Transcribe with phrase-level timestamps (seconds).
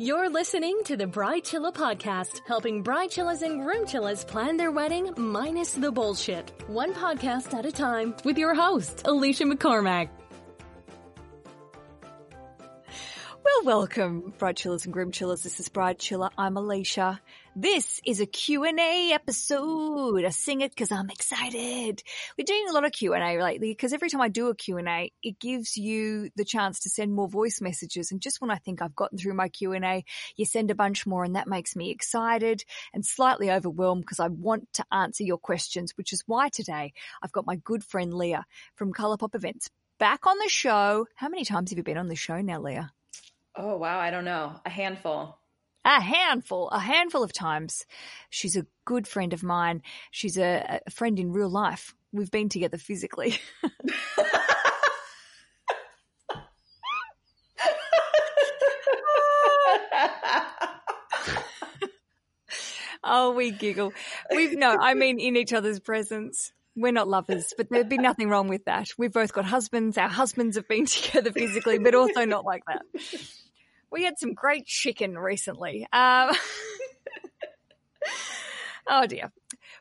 [0.00, 4.70] You're listening to the Bride Chilla podcast, helping bride chillas and groom chillas plan their
[4.70, 6.52] wedding minus the bullshit.
[6.68, 10.08] One podcast at a time with your host, Aleisha McCormack.
[13.68, 15.42] Welcome, Bride Chillers and Groom Chillers.
[15.42, 16.30] This is Bride Chilla.
[16.38, 17.20] I'm Aleisha.
[17.54, 20.24] This is a Q&A episode.
[20.24, 22.02] I sing it because I'm excited.
[22.38, 25.38] We're doing a lot of Q&A lately because every time I do a Q&A, it
[25.38, 28.10] gives you the chance to send more voice messages.
[28.10, 30.02] And just when I think I've gotten through my Q&A,
[30.36, 34.28] you send a bunch more and that makes me excited and slightly overwhelmed because I
[34.28, 38.46] want to answer your questions, which is why today I've got my good friend Leah
[38.76, 41.06] from Colourpop Events back on the show.
[41.16, 42.92] How many times have you been on the show now, Leah?
[43.58, 43.98] Oh, wow.
[43.98, 44.60] I don't know.
[44.64, 45.36] A handful.
[45.84, 47.84] A handful, a handful of times.
[48.30, 49.82] She's a good friend of mine.
[50.12, 51.94] She's a, a friend in real life.
[52.12, 53.38] We've been together physically.
[63.02, 63.92] oh, we giggle.
[64.30, 66.52] We've no, I mean, in each other's presence.
[66.76, 68.86] We're not lovers, but there'd be nothing wrong with that.
[68.96, 69.98] We've both got husbands.
[69.98, 72.82] Our husbands have been together physically, but also not like that.
[73.90, 75.86] We had some great chicken recently.
[75.92, 76.30] Um,
[78.88, 79.32] oh dear.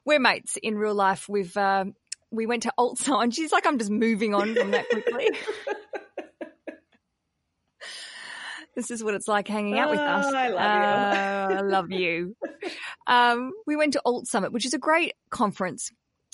[0.05, 1.27] We're mates in real life.
[1.27, 1.85] We've, uh,
[2.31, 5.29] we went to Alt and she's like, I'm just moving on from that quickly.
[8.75, 10.25] this is what it's like hanging out with us.
[10.29, 10.57] Oh, I love you.
[10.57, 12.35] Uh, I love you.
[13.07, 15.91] Um, we went to Alt Summit, which is a great conference.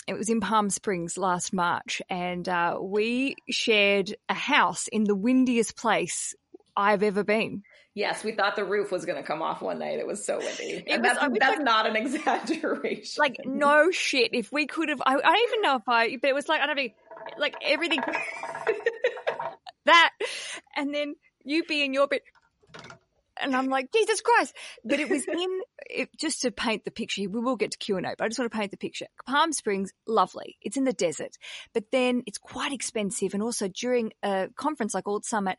[0.07, 5.15] It was in Palm Springs last March, and uh, we shared a house in the
[5.15, 6.35] windiest place
[6.75, 7.63] I've ever been.
[7.95, 9.99] Yes, we thought the roof was going to come off one night.
[9.99, 10.83] It was so windy.
[10.87, 13.19] And was- that's, that's like- not an exaggeration.
[13.21, 14.31] Like no shit.
[14.33, 16.17] If we could have, I, I don't even know if I.
[16.17, 16.87] But it was like I don't know,
[17.37, 17.99] like everything.
[19.85, 20.11] that,
[20.75, 22.21] and then you be in your bed.
[23.41, 24.55] And I'm like, Jesus Christ.
[24.85, 28.01] But it was in, it, just to paint the picture, we will get to Q&A,
[28.01, 29.07] but I just want to paint the picture.
[29.25, 30.57] Palm Springs, lovely.
[30.61, 31.31] It's in the desert,
[31.73, 33.33] but then it's quite expensive.
[33.33, 35.57] And also during a conference like Alt Summit,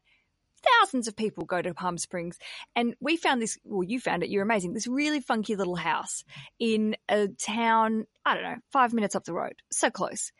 [0.80, 2.38] thousands of people go to Palm Springs.
[2.74, 6.24] And we found this, well, you found it, you're amazing, this really funky little house
[6.58, 9.54] in a town, I don't know, five minutes up the road.
[9.70, 10.32] So close.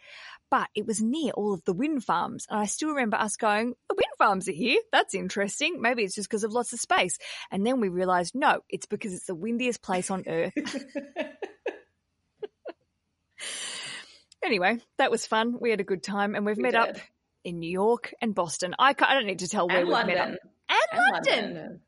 [0.50, 2.46] But it was near all of the wind farms.
[2.48, 4.78] And I still remember us going, the wind farms are here.
[4.92, 5.80] That's interesting.
[5.80, 7.18] Maybe it's just because of lots of space.
[7.50, 10.52] And then we realized, no, it's because it's the windiest place on earth.
[14.44, 15.56] anyway, that was fun.
[15.60, 17.02] We had a good time and we've We met up did.
[17.44, 18.75] In New York and Boston.
[18.78, 20.15] I, I don't need to tell where and we've London.
[20.16, 20.38] met up.
[20.69, 21.44] And, And London.
[21.55, 21.81] London.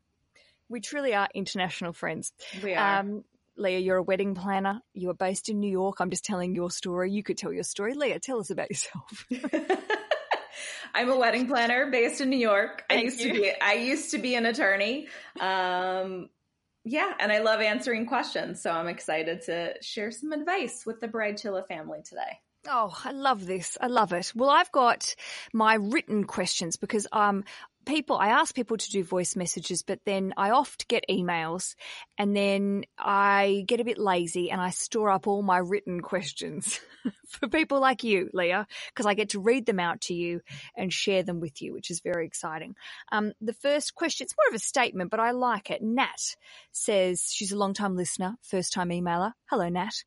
[0.69, 2.33] We truly are international friends.
[2.63, 2.99] We are.
[2.99, 3.23] Um,
[3.55, 4.81] Leah, you're a wedding planner.
[4.93, 5.99] You are based in New York.
[5.99, 7.11] I'm just telling your story.
[7.11, 7.95] You could tell your story.
[7.95, 9.25] Leah, tell us about yourself.
[10.93, 12.83] I'm a wedding planner based in New York.
[12.89, 13.33] I used you.
[13.33, 15.07] to be I used to be an attorney.
[15.39, 16.29] Um
[16.83, 21.07] yeah, and I love answering questions, so I'm excited to share some advice with the
[21.09, 22.39] Bridechilla family today.
[22.67, 23.77] Oh, I love this.
[23.79, 24.31] I love it.
[24.35, 25.15] Well, I've got
[25.53, 27.43] my written questions because um
[27.85, 31.75] people I ask people to do voice messages, but then I oft get emails
[32.17, 36.79] and then I get a bit lazy and I store up all my written questions
[37.29, 40.41] for people like you, Leah, because I get to read them out to you
[40.75, 42.75] and share them with you, which is very exciting.
[43.11, 45.81] Um, the first question, it's more of a statement, but I like it.
[45.81, 46.35] Nat
[46.73, 49.31] says she's a long time listener, first time emailer.
[49.49, 50.03] Hello, Nat.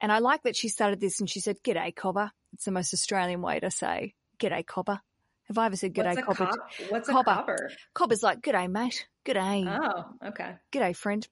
[0.00, 2.30] And I like that she started this and she said, G'day, Cobber.
[2.52, 5.00] It's the most Australian way to say, G'day, Cobber.
[5.48, 6.50] Have I ever said What's G'day, a, Cobber?
[6.88, 7.34] what's a Cobber.
[7.34, 7.70] copper?
[7.94, 9.06] Cobber's like, G'day, mate.
[9.24, 9.66] G'day.
[9.66, 10.56] Oh, okay.
[10.72, 11.26] G'day, friend.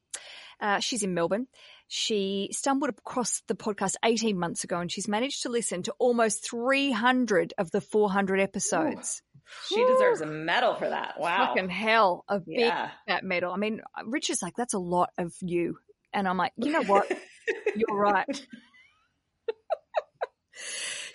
[0.60, 1.46] Uh, she's in Melbourne.
[1.88, 6.48] She stumbled across the podcast 18 months ago and she's managed to listen to almost
[6.48, 9.22] 300 of the 400 episodes.
[9.68, 11.20] She deserves a medal for that.
[11.20, 11.46] Wow.
[11.46, 12.90] Fucking hell, a big yeah.
[13.06, 13.52] fat medal.
[13.52, 15.76] I mean, Richard's like, that's a lot of you.
[16.12, 17.10] And I'm like, you know what?
[17.74, 18.46] You're right.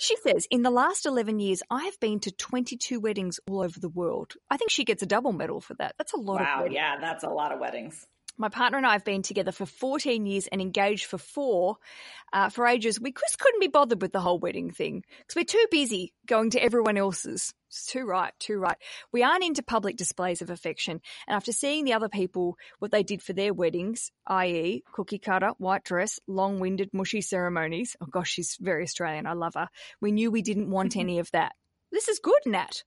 [0.02, 3.80] She says, in the last 11 years, I have been to 22 weddings all over
[3.80, 4.34] the world.
[4.50, 5.96] I think she gets a double medal for that.
[5.98, 6.76] That's a lot of wow, weddings.
[6.76, 8.08] yeah, that's a lot of weddings.
[8.38, 11.76] My partner and I have been together for 14 years and engaged for four.
[12.32, 15.44] Uh, for ages, we just couldn't be bothered with the whole wedding thing because we're
[15.44, 17.54] too busy going to everyone else's.
[17.69, 18.77] It's too right, too right.
[19.12, 21.01] We aren't into public displays of affection.
[21.27, 24.83] And after seeing the other people, what they did for their weddings, i.e.
[24.92, 27.95] cookie cutter, white dress, long-winded, mushy ceremonies.
[28.01, 29.27] Oh gosh, she's very Australian.
[29.27, 29.69] I love her.
[30.01, 31.00] We knew we didn't want mm-hmm.
[31.01, 31.54] any of that.
[31.92, 32.83] This is good, Nat.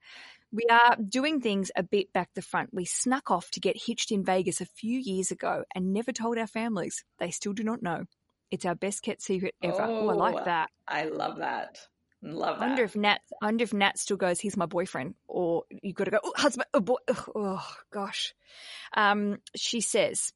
[0.51, 2.75] We are doing things a bit back the front.
[2.75, 6.39] We snuck off to get hitched in Vegas a few years ago and never told
[6.39, 7.05] our families.
[7.19, 8.05] They still do not know.
[8.51, 9.81] It's our best kept secret ever.
[9.81, 10.45] Oh, I like Oh.
[10.45, 10.71] that.
[10.87, 11.79] I love that.
[12.23, 13.21] Love I wonder if Nat.
[13.41, 14.39] I wonder if Nat still goes.
[14.39, 16.67] He's my boyfriend, or you've got to go oh, husband.
[16.73, 16.97] Oh, boy.
[17.35, 18.33] oh gosh.
[18.95, 20.33] Um, she says,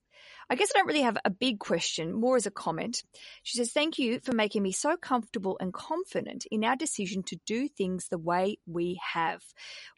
[0.48, 3.02] I guess I don't really have a big question, more as a comment.
[3.42, 7.38] She says, Thank you for making me so comfortable and confident in our decision to
[7.46, 9.42] do things the way we have.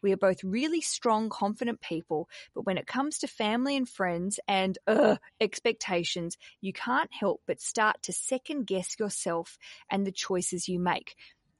[0.01, 4.39] We are both really strong, confident people, but when it comes to family and friends
[4.47, 9.59] and uh, expectations, you can't help but start to second guess yourself
[9.89, 11.15] and the choices you make.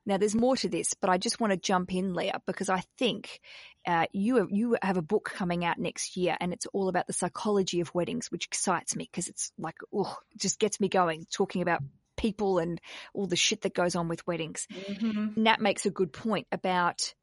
[0.06, 2.84] Now, there's more to this, but I just want to jump in, Leah, because I
[2.98, 3.42] think
[3.86, 7.08] uh, you have, you have a book coming out next year, and it's all about
[7.08, 10.88] the psychology of weddings, which excites me because it's like, oh, it just gets me
[10.90, 11.26] going.
[11.32, 11.84] Talking about
[12.18, 12.82] people and
[13.14, 14.68] all the shit that goes on with weddings.
[14.74, 15.42] Mm-hmm.
[15.44, 17.14] Nat makes a good point about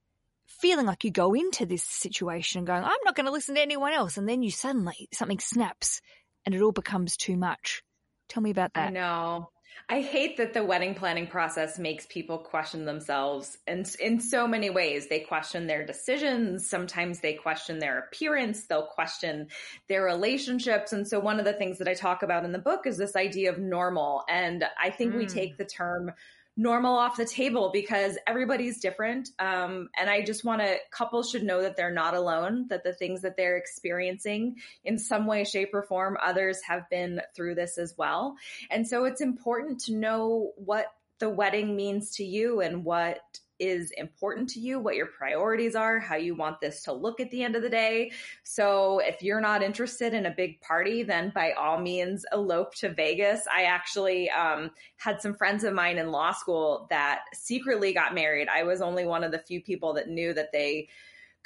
[0.46, 3.60] feeling like you go into this situation and going, I'm not going to listen to
[3.60, 6.00] anyone else, and then you suddenly something snaps,
[6.44, 7.82] and it all becomes too much.
[8.28, 8.80] Tell me about that.
[8.80, 8.92] I that.
[8.92, 9.50] know.
[9.88, 14.68] I hate that the wedding planning process makes people question themselves and in so many
[14.68, 15.08] ways.
[15.08, 16.68] They question their decisions.
[16.68, 18.64] Sometimes they question their appearance.
[18.66, 19.48] They'll question
[19.88, 20.92] their relationships.
[20.92, 23.14] And so one of the things that I talk about in the book is this
[23.14, 24.24] idea of normal.
[24.28, 25.32] And I think we Mm.
[25.32, 26.12] take the term
[26.56, 29.30] normal off the table because everybody's different.
[29.38, 32.94] Um, and I just want to, couples should know that they're not alone, that the
[32.94, 37.76] things that they're experiencing in some way, shape, or form, others have been through this
[37.76, 38.36] as well.
[38.70, 40.86] And so it's important to know what
[41.18, 43.20] the wedding means to you and what
[43.58, 47.30] is important to you, what your priorities are, how you want this to look at
[47.30, 48.12] the end of the day.
[48.42, 52.92] So if you're not interested in a big party, then by all means elope to
[52.92, 53.42] Vegas.
[53.52, 58.48] I actually um, had some friends of mine in law school that secretly got married.
[58.48, 60.88] I was only one of the few people that knew that they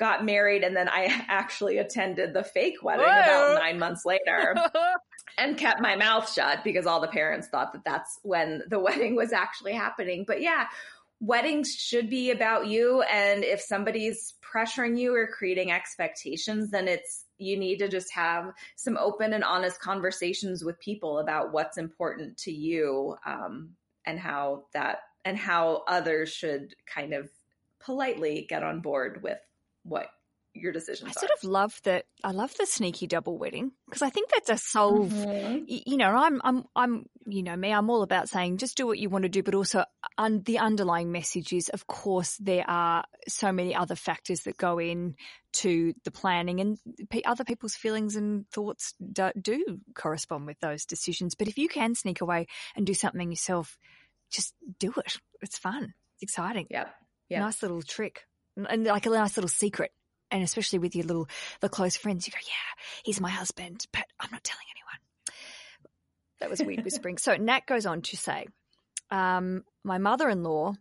[0.01, 3.53] got married and then I actually attended the fake wedding Whoa.
[3.53, 4.57] about 9 months later
[5.39, 9.15] and kept my mouth shut because all the parents thought that that's when the wedding
[9.15, 10.25] was actually happening.
[10.27, 10.67] But yeah,
[11.20, 13.02] weddings should be about you.
[13.02, 18.52] And if somebody's pressuring you or creating expectations, then it's, you need to just have
[18.76, 23.70] some open and honest conversations with people about what's important to you um,
[24.06, 27.31] and how that, and how others should kind of
[27.81, 29.38] politely get on board with
[29.84, 30.08] what
[30.55, 31.20] your decisions I are.
[31.20, 32.06] sort of love that.
[32.25, 35.11] I love the sneaky double wedding because I think that's a solve.
[35.12, 35.67] Mhm.
[35.69, 37.73] y- You know, I'm, I'm, I'm, you know, me.
[37.73, 39.85] I'm all about saying just do what you want to do, but also
[40.19, 44.79] un- the underlying message is, of course, there are so many other factors that go
[44.81, 45.14] in
[45.52, 46.79] to the planning, and
[47.11, 51.35] pe- other people's feelings and thoughts do, do correspond with those decisions.
[51.35, 53.79] But if you can sneak away and do something yourself,
[54.31, 55.17] just do it.
[55.43, 55.94] It's fun.
[56.14, 56.67] It's exciting.
[56.70, 56.88] Yeah.
[57.31, 57.41] Yep.
[57.41, 58.23] Nice little trick,
[58.56, 59.93] and like a nice little secret.
[60.31, 61.29] And especially with your little,
[61.61, 65.41] the close friends, you go, yeah, he's my husband, but I'm not telling anyone.
[66.41, 67.19] That was weird whispering.
[67.19, 68.47] So Nat goes on to say,
[69.11, 70.75] um, my mother-in-law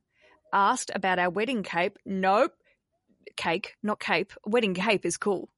[0.54, 1.98] asked about our wedding cape.
[2.06, 2.54] Nope.
[3.36, 4.34] Cake, not cape.
[4.46, 5.50] Wedding cape is cool.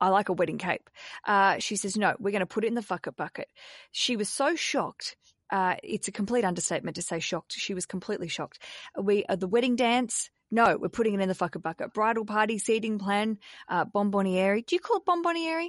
[0.00, 0.90] I like a wedding cape.
[1.26, 3.48] Uh, she says, no, we're going to put it in the fuck it bucket.
[3.92, 5.16] She was so shocked.
[5.50, 7.52] Uh, it's a complete understatement to say shocked.
[7.52, 8.58] She was completely shocked.
[9.00, 11.92] We, uh, the wedding dance, no, we're putting it in the fucker bucket.
[11.92, 13.38] Bridal party, seating plan,
[13.68, 14.64] uh, bonboniere.
[14.64, 15.68] Do you call it bonboniere?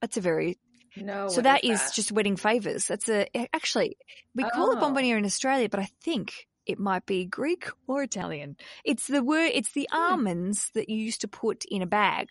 [0.00, 0.58] That's a very
[0.96, 1.28] No.
[1.28, 2.86] so what that is just wedding favors.
[2.86, 3.96] That's a actually
[4.34, 4.80] we call it Oh.
[4.80, 8.56] bonboniere in Australia, but I think it might be Greek or Italian.
[8.84, 9.52] It's the word.
[9.54, 9.98] It's the Hmm.
[9.98, 12.28] almonds that you used to put in a bag,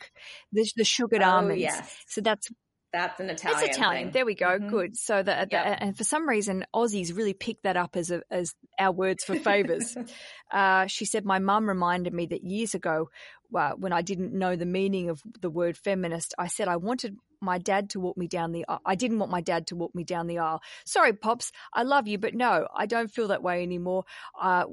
[0.51, 1.61] the, the sugared Oh, almonds.
[1.61, 2.03] yes.
[2.07, 2.47] So that's
[2.93, 3.63] That's an Italian.
[3.67, 4.03] it's Italian.
[4.05, 4.11] thing.
[4.13, 4.57] There we go.
[4.59, 4.69] Mhm.
[4.69, 4.97] Good.
[4.97, 5.77] So that, Yep.
[5.81, 9.35] and for some reason, Aussies really picked that up as a, as our words for
[9.35, 9.95] favors.
[10.51, 13.09] uh, she said, my mum reminded me that years ago,
[13.55, 17.17] uh, when I didn't know the meaning of the word feminist, I said I wanted
[17.39, 18.65] my dad to walk me down the.
[18.67, 18.81] aisle.
[18.85, 20.61] I didn't want my dad to walk me down the aisle.
[20.85, 24.05] Sorry, pops, I love you, but no, I don't feel that way anymore.
[24.39, 24.65] Uh,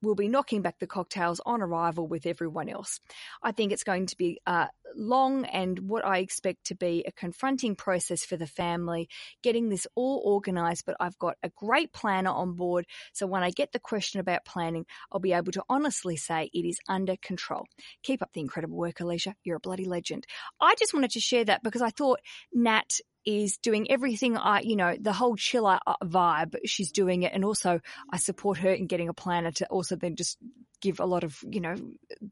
[0.00, 3.00] we'll be knocking back the cocktails on arrival with everyone else.
[3.42, 7.12] I think it's going to be uh, long and what I expect to be a
[7.12, 9.08] confronting process for the family,
[9.42, 10.84] getting this all organized.
[10.86, 12.86] But I've got a great planner on board.
[13.12, 16.66] So when I get the question about planning, I'll be able to honestly say it
[16.66, 17.66] is under control.
[18.02, 19.34] Keep up the incredible work, Aleisha.
[19.44, 20.26] You're a bloody legend.
[20.60, 22.20] I just wanted to share that because I thought
[22.52, 26.56] Nat is doing everything I, you know, the whole chiller uh, vibe.
[26.64, 27.32] She's doing it.
[27.34, 27.80] And also
[28.10, 30.38] I support her in getting a planner to also then just
[30.80, 31.74] give a lot of, you know,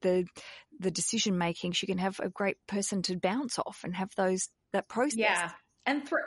[0.00, 0.26] the,
[0.78, 1.72] the decision making.
[1.72, 5.18] She can have a great person to bounce off and have those, that process.
[5.18, 5.50] Yeah.
[5.86, 6.18] And throw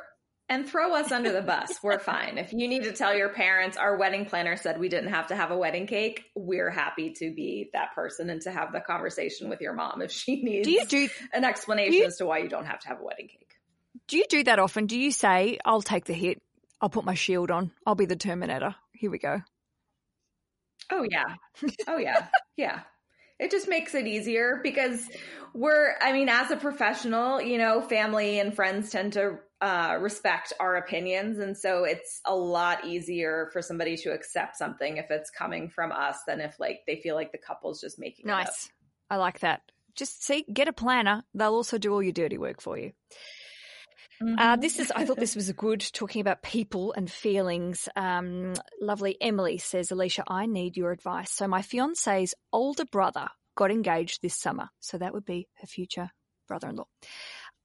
[0.52, 1.78] and throw us under the bus.
[1.84, 2.40] We're fine.
[2.40, 5.36] If you need to tell your parents our wedding planner said we didn't have to
[5.36, 9.50] have a wedding cake, we're happy to be that person and to have the conversation
[9.50, 12.26] with your mom if she needs Do you do, an explanation do you- as to
[12.26, 13.52] why you don't have to have a wedding cake.
[14.08, 14.88] do you do that often?
[14.88, 16.42] Do you say, I'll take the hit.
[16.82, 17.72] I'll put my shield on.
[17.86, 18.74] I'll be the Terminator.
[18.94, 19.42] Here we go.
[20.92, 21.36] Oh yeah.
[21.88, 22.26] Oh yeah.
[22.58, 22.80] yeah.
[23.40, 25.08] It just makes it easier because
[25.54, 30.54] we're I mean as a professional, you know, family and friends tend to uh, respect
[30.60, 35.30] our opinions and so it's a lot easier for somebody to accept something if it's
[35.30, 38.70] coming from us than if like they feel like the couple's just making nice.
[39.10, 39.62] I like that.
[39.96, 41.24] Just see, get a planner.
[41.34, 42.94] They'll also do all your dirty work for you.
[44.22, 44.36] Mm-hmm.
[44.38, 47.88] Uh, this is, I thought this was a good talking about people and feelings.
[47.96, 51.32] Um, lovely Emily says, Aleisha, I need your advice.
[51.32, 54.70] So, my fiance's older brother got engaged this summer.
[54.80, 56.10] So, that would be her future
[56.48, 56.88] brother in law.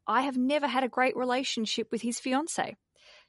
[0.06, 2.76] I have never had a great relationship with his fiance.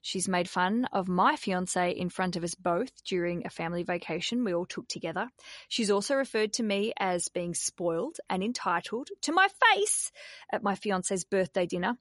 [0.02, 4.44] She's made fun of my fiance in front of us both during a family vacation
[4.44, 5.30] we all took together.
[5.68, 10.12] She's also referred to me as being spoiled and entitled to my face
[10.52, 11.98] at my fiance's birthday dinner.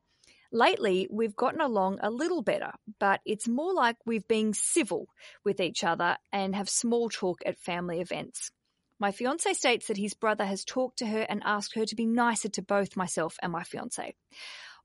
[0.55, 2.71] Lately, we've gotten along a little better,
[3.01, 5.09] but it's more like we've been civil
[5.45, 8.53] with each other and have small talk at family events.
[9.01, 12.07] My fiance states that his brother has talked to her and asked her to be
[12.07, 14.15] nicer to both myself and my fiance.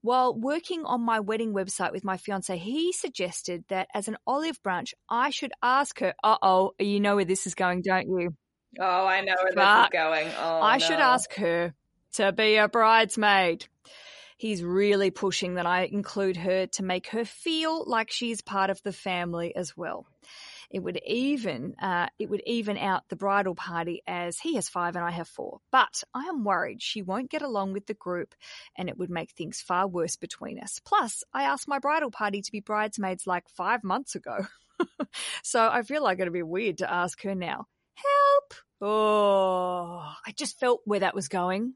[0.01, 4.59] While working on my wedding website with my fiance, he suggested that as an olive
[4.63, 8.31] branch, I should ask her, uh oh, you know where this is going, don't you?
[8.79, 9.91] Oh, I know where Fuck.
[9.91, 10.27] this is going.
[10.35, 10.85] Oh, I no.
[10.88, 11.75] should ask her
[12.13, 13.67] to be a bridesmaid.
[14.39, 18.81] He's really pushing that I include her to make her feel like she's part of
[18.84, 20.08] the family as well.
[20.72, 24.96] It would even uh, it would even out the bridal party as he has five
[24.96, 25.60] and I have four.
[25.74, 28.34] But I am worried she won't get along with the group,
[28.77, 30.79] and it would make things far worse between us.
[30.86, 34.48] Plus, I asked my bridal party to be bridesmaids like five months ago,
[35.43, 37.65] so I feel like it'd be weird to ask her now.
[37.96, 38.53] Help!
[38.79, 41.74] Oh, I just felt where that was going.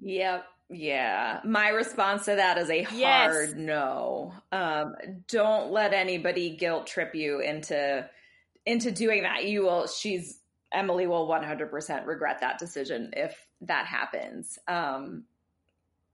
[0.00, 0.46] Yep.
[0.68, 1.40] Yeah.
[1.44, 3.54] My response to that is a hard yes.
[3.56, 4.32] no.
[4.50, 4.94] Um,
[5.28, 8.08] don't let anybody guilt trip you into
[8.64, 9.44] into doing that.
[9.44, 10.40] You will she's
[10.72, 14.58] Emily will 100% regret that decision if that happens.
[14.66, 15.24] Um,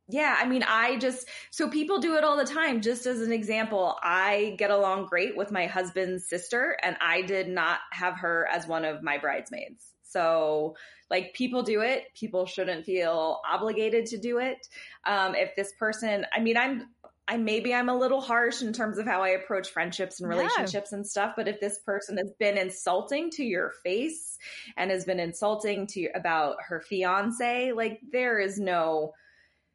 [0.09, 2.83] yeah, I mean, I just, so people do it all the time.
[2.83, 7.49] Just as an example, I get along great with my husband's sister, and I did
[7.49, 9.92] not have her as one of my bridesmaids.
[10.13, 10.77] So,
[11.11, 12.05] like, people do it.
[12.15, 14.67] People shouldn't feel obligated to do it.
[15.05, 16.89] Um, if this person, I mean, I'm,
[17.29, 20.93] I maybe I'm a little harsh in terms of how I approach friendships and relationships
[20.93, 24.39] and stuff, but if this person has been insulting to your face
[24.77, 29.13] and has been insulting to you about her fiance, like there is no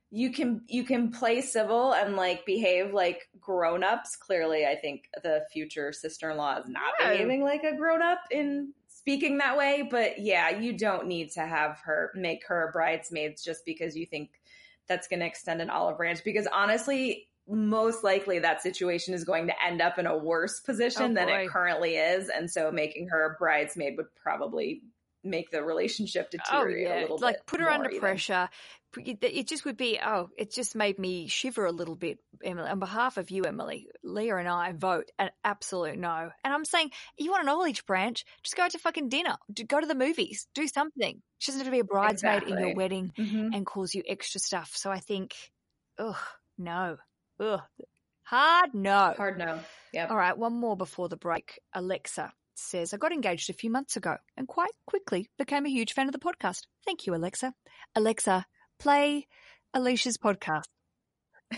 [0.10, 4.16] you can you can play civil and like behave like grown-ups.
[4.16, 8.74] Clearly, I think the future sister-in-law is not behaving like a grown-up in
[9.08, 13.64] speaking that way, but yeah, you don't need to have her make her bridesmaids just
[13.64, 14.32] because you think
[14.86, 16.20] that's going to extend an olive branch.
[16.26, 21.12] Because honestly, most likely that situation is going to end up in a worse position
[21.12, 22.28] oh, than it currently is.
[22.28, 24.82] And so making her a bridesmaid would probably
[25.24, 27.00] make the relationship oh, deteriorate oh, yeah.
[27.00, 28.00] a little like put her under even.
[28.00, 28.50] pressure.
[29.00, 32.70] It just would be oh it just made me shiver a little bit emily.
[32.70, 36.30] On behalf of you emily leah and i vote an absolute no.
[36.44, 38.26] And i'm saying you want an olive branch?
[38.44, 39.36] Just go to fucking dinner.
[39.68, 40.48] Go to the movies.
[40.56, 41.22] Do something.
[41.38, 42.54] She doesn't have to be a bridesmaid exactly.
[42.54, 43.54] in your wedding mm-hmm.
[43.54, 44.72] and cause you extra stuff.
[44.76, 45.36] So i think
[46.00, 46.16] ugh
[46.58, 46.98] no.
[47.40, 47.62] Ugh.
[48.24, 49.14] Hard no.
[49.16, 49.60] Hard no.
[49.94, 50.38] Yeah all right.
[50.38, 51.60] One more before the break.
[51.74, 55.94] Alexa says, I got engaged a few months ago and quite quickly became a huge
[55.94, 56.62] fan of the podcast.
[56.86, 57.54] Thank you, Alexa.
[57.96, 58.46] Alexa,
[58.80, 59.28] play
[59.76, 60.68] Aleisha's podcast.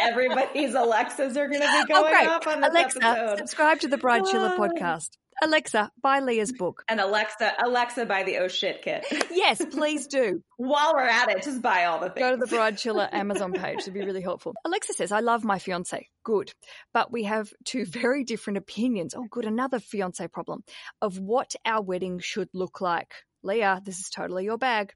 [0.00, 3.38] Everybody's Alexas are going to be oh, going oh, off on this Alexa, episode.
[3.38, 5.10] subscribe to the Bride Chilla podcast.
[5.42, 6.82] Alexa, buy Leah's book.
[6.88, 9.04] And Alexa, Alexa, buy the Oh Shit kit.
[9.30, 10.42] yes, please do.
[10.56, 12.24] While we're at it, just buy all the things.
[12.24, 13.80] Go to the Bride Chilla Amazon page.
[13.80, 14.54] It'd be really helpful.
[14.64, 16.08] Alexa says, I love my fiance.
[16.24, 16.52] Good.
[16.94, 19.14] But we have two very different opinions.
[19.14, 19.44] Oh, good.
[19.44, 20.64] Another fiance problem
[21.02, 23.12] of what our wedding should look like.
[23.42, 24.92] Leah, this is totally your bag.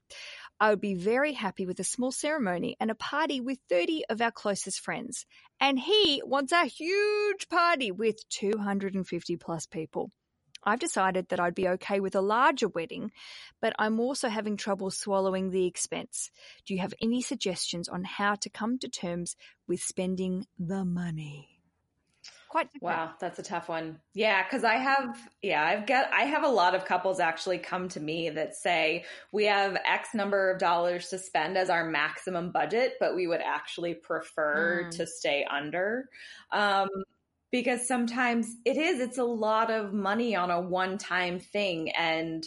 [0.59, 4.21] I would be very happy with a small ceremony and a party with 30 of
[4.21, 5.25] our closest friends.
[5.59, 10.11] And he wants a huge party with 250 plus people.
[10.63, 13.11] I've decided that I'd be okay with a larger wedding,
[13.61, 16.31] but I'm also having trouble swallowing the expense.
[16.65, 19.35] Do you have any suggestions on how to come to terms
[19.67, 21.51] with spending the money?
[22.51, 24.01] Quite wow, that's a tough one.
[24.13, 27.87] Yeah, because I have yeah, I've got I have a lot of couples actually come
[27.89, 32.51] to me that say we have X number of dollars to spend as our maximum
[32.51, 34.97] budget, but we would actually prefer mm.
[34.97, 36.09] to stay under.
[36.51, 36.89] Um,
[37.51, 42.45] because sometimes it is it's a lot of money on a one time thing and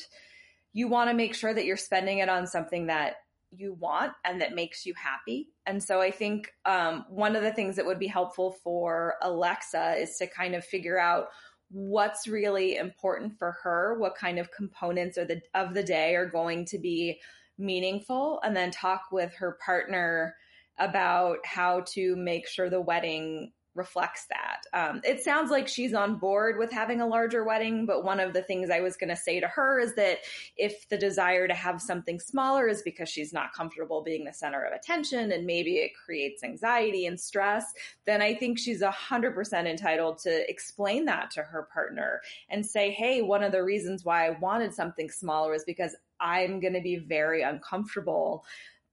[0.72, 3.16] you want to make sure that you're spending it on something that
[3.56, 5.48] you want and that makes you happy.
[5.66, 9.96] And so i think um, one of the things that would be helpful for alexa
[9.98, 11.28] is to kind of figure out
[11.70, 16.64] what's really important for her, what kind of components the of the day are going
[16.66, 17.20] to be
[17.58, 20.36] meaningful, and then talk with her partner
[20.78, 24.62] about how to make sure the wedding reflects that.
[24.72, 28.32] Um, it sounds like she's on board with having a larger wedding, but one of
[28.32, 30.18] the things I was going to say to her is that
[30.56, 34.62] if the desire to have something smaller is because she's not comfortable being the center
[34.64, 37.72] of attention and maybe it creates anxiety and stress,
[38.06, 43.22] then I think she's 100% entitled to explain that to her partner and say, hey,
[43.22, 46.96] one of the reasons why I wanted something smaller is because I'm going to be
[46.96, 48.44] very uncomfortable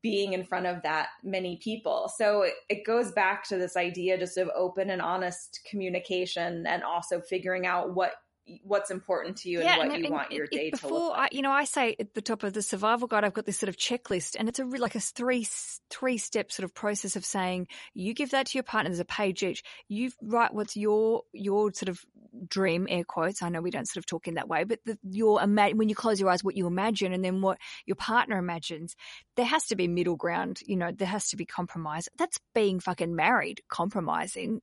[0.01, 2.11] being in front of that many people.
[2.15, 7.21] So it, goes back to this idea just of open and honest communication and also
[7.21, 8.13] figuring out what
[8.63, 11.11] what's important to you yeah, and what and, you and want your day to look
[11.11, 11.31] like.
[11.31, 13.59] I, you know, I say at the top of the survival guide, I've got this
[13.59, 15.47] sort of checklist and it's a like a three,
[15.89, 18.89] three step sort of process of saying you give that to your partner.
[18.89, 19.63] There's a page each.
[19.87, 22.03] You write what's your, your sort of
[22.47, 23.41] dream air quotes.
[23.41, 25.95] I know we don't sort of talk in that way, but the, your, when you
[25.95, 28.95] close your eyes, what you imagine and then what your partner imagines,
[29.35, 30.59] there has to be middle ground.
[30.65, 32.09] You know, there has to be compromise.
[32.17, 34.61] That's being fucking married, compromising.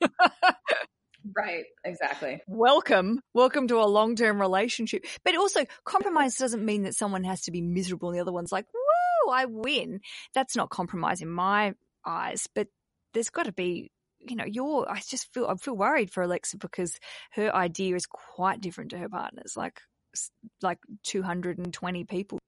[1.36, 2.40] Right, exactly.
[2.46, 3.20] Welcome.
[3.34, 5.04] Welcome to a long term relationship.
[5.24, 8.52] But also, compromise doesn't mean that someone has to be miserable and the other one's
[8.52, 10.00] like, woo, I win.
[10.34, 11.74] That's not compromise in my
[12.06, 12.48] eyes.
[12.54, 12.68] But
[13.14, 13.90] there's got to be
[14.24, 16.98] you know, you're, I just feel, I feel worried for Alexa because
[17.32, 19.80] her idea is quite different to her partner's, like,
[20.62, 22.38] like 220 people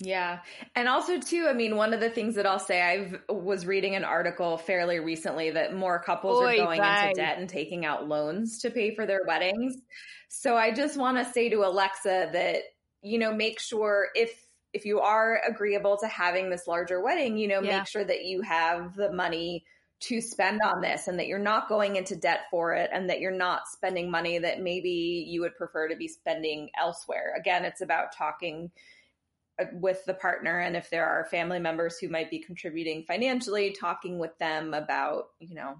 [0.00, 0.40] yeah.
[0.76, 3.96] And also too, I mean, one of the things that I'll say, I was reading
[3.96, 8.06] an article fairly recently that more couples Oy, are going into debt and taking out
[8.06, 9.76] loans to pay for their weddings.
[10.28, 12.62] So I just want to say to Alexa that,
[13.02, 14.30] you know, make sure if
[14.72, 17.78] if you are agreeable to having this larger wedding, you know, yeah.
[17.78, 19.64] make sure that you have the money
[20.00, 23.18] to spend on this and that you're not going into debt for it and that
[23.18, 27.34] you're not spending money that maybe you would prefer to be spending elsewhere.
[27.36, 28.70] Again, it's about talking
[29.72, 34.18] with the partner and if there are family members who might be contributing financially talking
[34.18, 35.74] with them about you know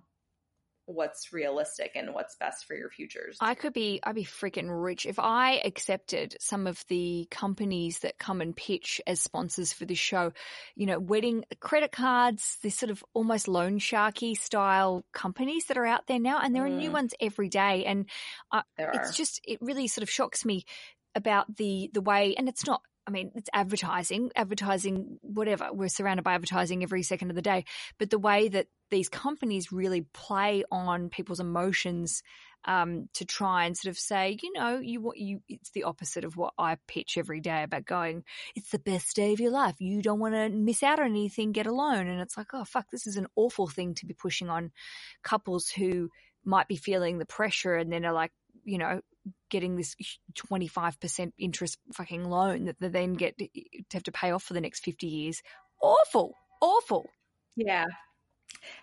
[0.88, 3.36] what's realistic and what's best for your futures.
[3.40, 8.18] I could be I'd be freaking rich if I accepted some of the companies that
[8.18, 10.32] come and pitch as sponsors for the show.
[10.76, 15.86] You know, wedding credit cards, this sort of almost loan sharky style companies that are
[15.86, 16.72] out there now and there mm.
[16.72, 16.94] are new mm.
[16.94, 18.08] ones every day and
[18.50, 20.64] uh, it's just it really sort of shocks me
[21.14, 25.70] about the the way and it's not I mean, it's advertising, advertising, whatever.
[25.72, 27.64] We're surrounded by advertising every second of the day.
[27.98, 32.22] But the way that these companies really play on people's emotions
[32.66, 36.36] um, to try and sort of say, you know, you you it's the opposite of
[36.36, 38.24] what I pitch every day about going.
[38.54, 39.76] It's the best day of your life.
[39.78, 41.52] You don't want to miss out on anything.
[41.52, 44.12] Get a loan, and it's like, oh fuck, this is an awful thing to be
[44.12, 44.70] pushing on
[45.22, 46.10] couples who
[46.44, 48.32] might be feeling the pressure and then are like,
[48.64, 49.00] you know,
[49.50, 49.94] getting this
[50.36, 53.48] 25% interest fucking loan that they then get to
[53.92, 55.42] have to pay off for the next 50 years.
[55.82, 57.06] Awful, awful.
[57.56, 57.86] Yeah.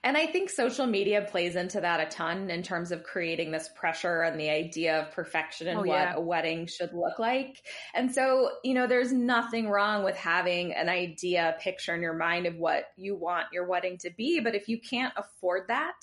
[0.04, 3.70] And I think social media plays into that a ton in terms of creating this
[3.76, 6.14] pressure and the idea of perfection and oh, what yeah.
[6.16, 7.64] a wedding should look like.
[7.94, 12.46] And so, you know, there's nothing wrong with having an idea, picture in your mind
[12.46, 14.40] of what you want your wedding to be.
[14.40, 15.96] But if you can't afford that,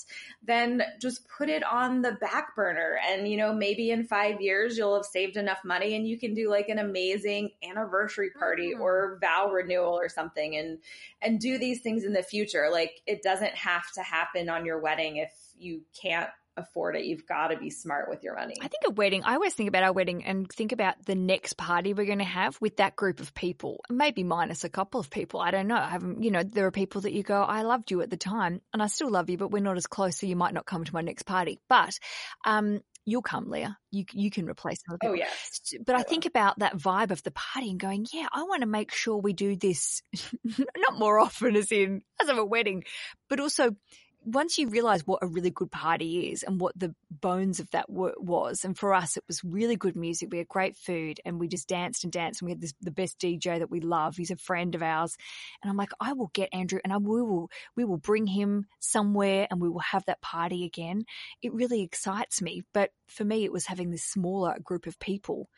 [0.42, 2.98] then just put it on the back burner.
[3.08, 6.34] And, you know, maybe in five years, you'll have saved enough money and you can
[6.34, 8.82] do like an amazing anniversary party mm-hmm.
[8.82, 10.78] or vow renewal or something and,
[11.20, 12.68] and do these things in the future.
[12.70, 17.04] Like it doesn't have to happen on your wedding if you can't afford it.
[17.04, 18.56] You've got to be smart with your money.
[18.60, 21.56] I think a wedding, I always think about our wedding and think about the next
[21.56, 25.08] party we're going to have with that group of people, maybe minus a couple of
[25.08, 25.40] people.
[25.40, 25.76] I don't know.
[25.76, 28.16] I haven't, you know, there are people that you go, I loved you at the
[28.16, 30.18] time and I still love you, but we're not as close.
[30.18, 31.98] So you might not come to my next party, but,
[32.44, 33.76] um, you'll come, Leah.
[33.90, 35.14] You you can replace other oh, people.
[35.14, 35.74] Oh yes.
[35.84, 38.62] But I, I think about that vibe of the party and going, yeah, I want
[38.62, 40.02] to make sure we do this
[40.44, 42.84] not more often as in as of a wedding,
[43.28, 43.76] but also
[44.24, 47.88] once you realize what a really good party is and what the bones of that
[47.88, 50.28] was, and for us, it was really good music.
[50.30, 52.40] We had great food and we just danced and danced.
[52.40, 54.16] And we had this, the best DJ that we love.
[54.16, 55.16] He's a friend of ours.
[55.62, 58.66] And I'm like, I will get Andrew and I, we will, we will bring him
[58.80, 61.04] somewhere and we will have that party again.
[61.42, 62.62] It really excites me.
[62.72, 65.48] But for me, it was having this smaller group of people.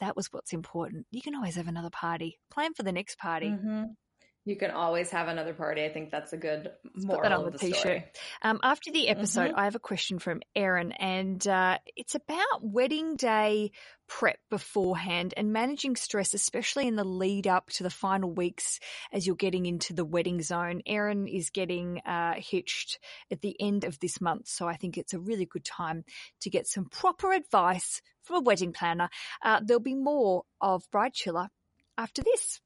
[0.00, 1.06] That was what's important.
[1.10, 2.38] You can always have another party.
[2.50, 3.48] Plan for the next party.
[3.48, 3.84] Mm-hmm.
[4.46, 5.84] You can always have another party.
[5.84, 7.78] I think that's a good moral Put that on of the, the t-shirt.
[7.80, 8.04] story.
[8.42, 9.54] Um, after the episode, Mhm.
[9.58, 13.72] I have a question from Erin, and uh, it's about wedding day
[14.06, 18.78] prep beforehand and managing stress, especially in the lead up to the final weeks
[19.12, 20.80] as you're getting into the wedding zone.
[20.86, 23.00] Erin is getting uh, hitched
[23.32, 26.04] at the end of this month, so I think it's a really good time
[26.42, 29.10] to get some proper advice from a wedding planner.
[29.42, 31.48] Uh, there'll be more of Bride Chilla
[31.98, 32.60] after this.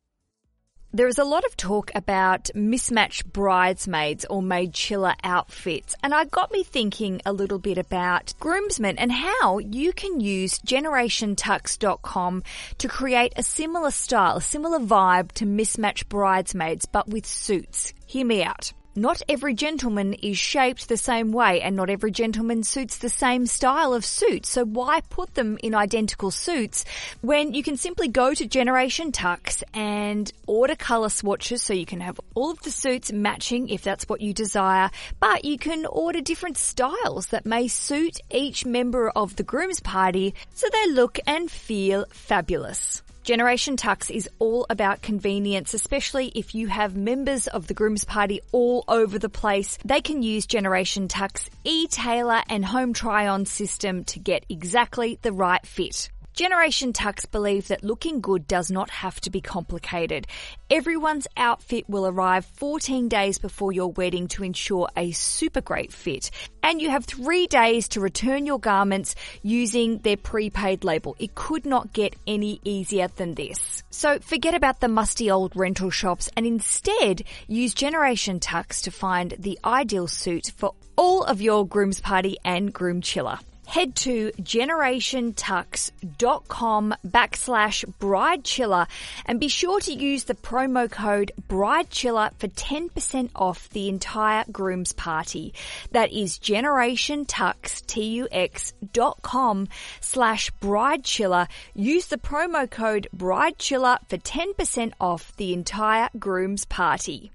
[0.92, 6.24] There is a lot of talk about mismatched bridesmaids or maid chiller outfits, and I
[6.24, 12.42] got me thinking a little bit about groomsmen and how you can use generationtux.com
[12.78, 17.94] to create a similar style, a similar vibe to mismatched bridesmaids, but with suits.
[18.04, 18.72] Hear me out.
[18.96, 23.46] Not every gentleman is shaped the same way and not every gentleman suits the same
[23.46, 24.44] style of suit.
[24.44, 26.84] So why put them in identical suits
[27.20, 32.00] when you can simply go to Generation Tux and order color swatches so you can
[32.00, 36.20] have all of the suits matching if that's what you desire, but you can order
[36.20, 41.48] different styles that may suit each member of the groom's party so they look and
[41.48, 43.04] feel fabulous.
[43.22, 48.40] Generation Tux is all about convenience, especially if you have members of the groom's party
[48.50, 49.78] all over the place.
[49.84, 55.64] They can use Generation Tux e-tailor and home try-on system to get exactly the right
[55.66, 56.10] fit.
[56.40, 60.26] Generation Tux believe that looking good does not have to be complicated.
[60.70, 66.30] Everyone's outfit will arrive 14 days before your wedding to ensure a super great fit.
[66.62, 71.14] And you have three days to return your garments using their prepaid label.
[71.18, 73.82] It could not get any easier than this.
[73.90, 79.34] So forget about the musty old rental shops and instead use Generation Tux to find
[79.38, 86.94] the ideal suit for all of your groom's party and groom chiller head to generationtux.com
[87.06, 88.88] backslash bridechilla
[89.26, 94.92] and be sure to use the promo code bridechilla for 10% off the entire groom's
[94.92, 95.54] party.
[95.92, 99.68] That is generationtux, T-U-X dot com
[100.00, 101.46] slash bridechilla.
[101.74, 107.30] Use the promo code bridechilla for 10% off the entire groom's party.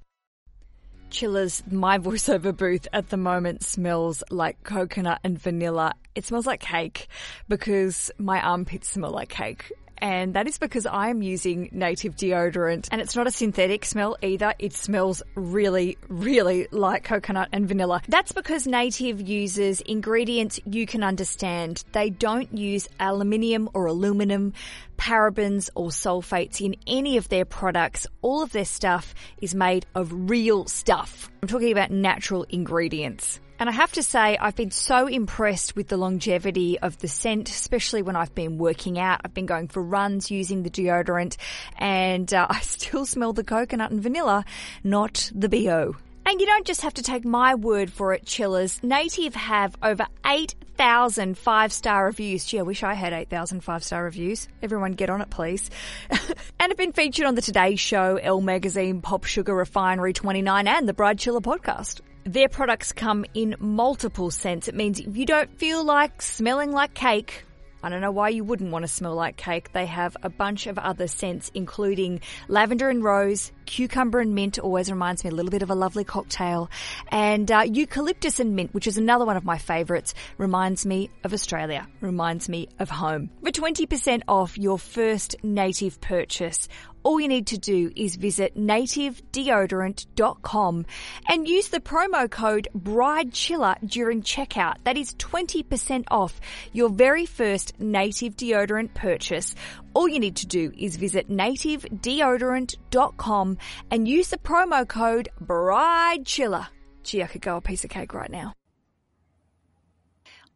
[1.16, 5.94] Chillers, my voiceover booth at the moment smells like coconut and vanilla.
[6.14, 7.08] It smells like cake
[7.48, 9.72] because my armpits smell like cake.
[10.06, 14.16] And that is because I am using native deodorant and it's not a synthetic smell
[14.22, 14.54] either.
[14.60, 18.04] It smells really, really like coconut and vanilla.
[18.08, 21.84] That's because native uses ingredients you can understand.
[21.92, 24.54] They don't use aluminium or aluminum,
[24.96, 28.06] parabens or sulfates in any of their products.
[28.22, 31.32] All of their stuff is made of real stuff.
[31.42, 33.40] I'm talking about natural ingredients.
[33.58, 37.50] And I have to say, I've been so impressed with the longevity of the scent,
[37.50, 39.22] especially when I've been working out.
[39.24, 41.38] I've been going for runs using the deodorant
[41.78, 44.44] and uh, I still smell the coconut and vanilla,
[44.84, 45.96] not the BO.
[46.28, 48.82] And you don't just have to take my word for it, chillers.
[48.84, 52.46] Native have over 8,000 five star reviews.
[52.46, 54.48] Gee, I wish I had 8,000 five star reviews.
[54.64, 55.70] Everyone get on it, please.
[56.10, 60.90] and have been featured on the Today Show, Elle Magazine, Pop Sugar Refinery 29, and
[60.90, 62.02] the Bride Chilla podcast.
[62.26, 64.68] Their products come in multiple scents.
[64.68, 67.44] It means if you don't feel like smelling like cake,
[67.84, 69.72] I don't know why you wouldn't want to smell like cake.
[69.72, 74.90] They have a bunch of other scents, including lavender and rose, cucumber and mint, always
[74.90, 76.72] reminds me a little bit of a lovely cocktail,
[77.10, 81.32] and uh, eucalyptus and mint, which is another one of my favourites, reminds me of
[81.32, 83.30] Australia, reminds me of home.
[83.44, 86.68] For 20% off your first native purchase,
[87.06, 90.86] all you need to do is visit nativedeodorant.com
[91.30, 94.76] and use the promo code BRIDECHILLA during checkout.
[94.84, 96.42] That is 20% off
[96.74, 99.54] your very first native deodorant purchase.
[99.94, 103.58] All you need to do is visit nativedeodorant.com
[103.92, 106.70] and use the promo code BRIDECHILLA.
[107.04, 108.56] Gee, I could go a piece of cake right now.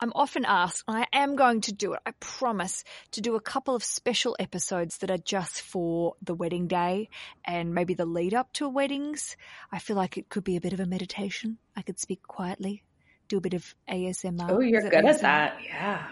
[0.02, 3.42] I'm often asked, and I am going to do it, I promise, to do a
[3.42, 7.10] couple of special episodes that are just for the wedding day
[7.44, 9.36] and maybe the lead up to weddings.
[9.72, 11.58] I feel like it could be a bit of a meditation.
[11.76, 12.84] I could speak quietly,
[13.28, 14.50] do a bit of ASMR.
[14.50, 15.58] Oh, you're good at that.
[15.66, 16.08] Yeah.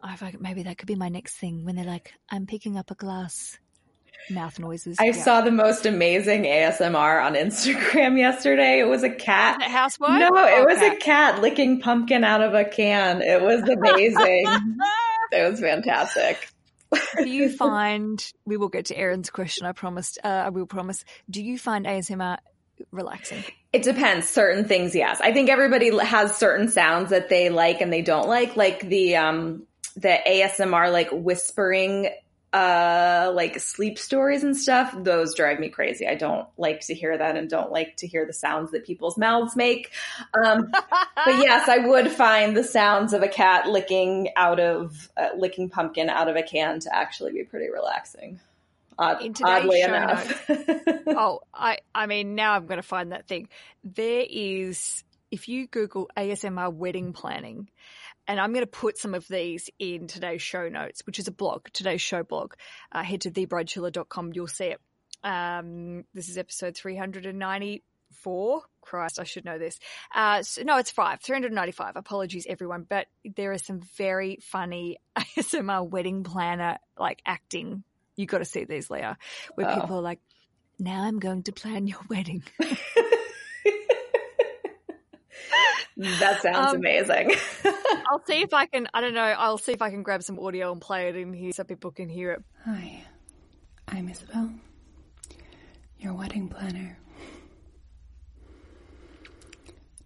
[0.00, 2.76] I feel like maybe that could be my next thing when they're like, I'm picking
[2.76, 3.58] up a glass.
[4.30, 4.96] Mouth noises.
[5.00, 5.12] I Yeah.
[5.12, 8.80] saw the most amazing ASMR on Instagram yesterday.
[8.80, 9.60] It was a cat.
[9.60, 10.18] Is it housewife?
[10.20, 10.96] No, Oh, it was okay.
[10.96, 13.22] a cat licking pumpkin out of a can.
[13.22, 14.46] It was amazing.
[15.32, 16.48] it was fantastic.
[17.18, 19.66] Do you find we will get to Erin's question?
[19.66, 20.18] I promised.
[20.22, 21.04] Uh, I will promise.
[21.28, 22.38] Do you find ASMR
[22.92, 23.42] relaxing?
[23.72, 24.28] It depends.
[24.28, 25.20] Certain things, yes.
[25.20, 29.16] I think everybody has certain sounds that they like and they don't like, like the
[29.16, 29.64] um
[29.96, 32.08] the ASMR like whispering
[32.56, 36.06] uh like sleep stories and stuff those drive me crazy.
[36.06, 39.18] I don't like to hear that and don't like to hear the sounds that people's
[39.18, 39.90] mouths make.
[40.32, 40.86] Um but
[41.26, 46.08] yes i would find the sounds of a cat licking out of uh, licking pumpkin
[46.08, 48.40] out of a can to actually be pretty relaxing.
[48.98, 50.50] Odd, In today's oddly show enough.
[51.06, 53.48] oh, I, I mean, now I'm going to find that thing.
[53.84, 57.68] There is, if you Google ASMR wedding planning,
[58.28, 61.32] and I'm going to put some of these in today's show notes, which is a
[61.32, 62.54] blog, today's show blog.
[62.92, 64.32] Uh, head to thebridechilla.com.
[64.34, 64.80] You'll see it.
[65.24, 68.62] Um, this is episode 394.
[68.80, 69.78] Christ, I should know this.
[70.14, 71.96] Uh, so, no, it's five, 395.
[71.96, 72.86] Apologies, everyone.
[72.88, 77.82] But there are some very funny ASMR wedding planner, like acting.
[78.14, 79.18] You've got to see these, Leah,
[79.56, 79.80] where Oh.
[79.80, 80.20] people are like,
[80.78, 82.42] now I'm going to plan your wedding.
[85.96, 87.32] that sounds Um, amazing
[88.10, 90.38] I'll see if I can, I don't know, I'll see if I can grab some
[90.38, 92.42] audio and play it in here so people can hear it.
[92.64, 93.02] Hi,
[93.88, 94.50] I'm Isabel,
[95.98, 96.98] your wedding planner.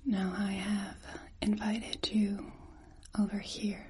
[0.06, 0.96] Now I have
[1.42, 2.50] invited you
[3.18, 3.86] over here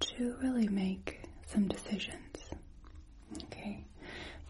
[0.00, 2.36] to really make some decisions.
[3.44, 3.84] Okay?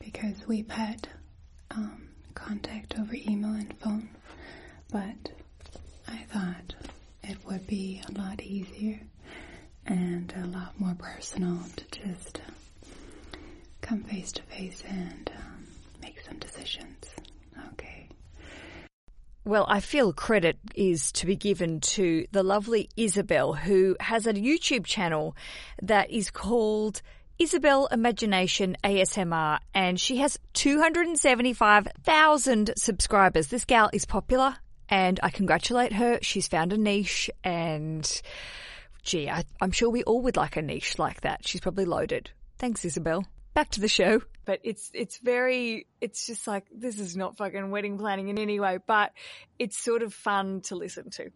[0.00, 1.09] Because we've had
[1.70, 4.09] um, contact over email and phone,
[4.90, 5.33] but
[6.09, 6.75] I thought
[7.23, 9.01] it would be a lot easier
[9.87, 12.40] and a lot more personal to just
[13.81, 15.67] come face to face and um,
[16.03, 17.07] make some decisions.
[17.73, 18.09] Okay.
[19.45, 24.33] Well, I feel credit is to be given to the lovely Isabel, who has a
[24.33, 25.37] YouTube channel
[25.83, 27.03] that is called
[27.38, 33.49] Isabel Imagination ASMR, and she has 275,000 subscribers.
[33.49, 34.57] This gal is popular,
[34.88, 36.18] and I congratulate her.
[36.23, 38.23] She's found a niche, and
[39.03, 41.47] gee, I, I'm sure we all would like a niche like that.
[41.47, 42.31] She's probably loaded.
[42.59, 43.27] Thanks, Isabel.
[43.55, 44.20] Back to the show.
[44.47, 48.61] But it's it's very it's just like this is not fucking wedding planning in any
[48.61, 49.12] way, but
[49.59, 51.31] it's sort of fun to listen to.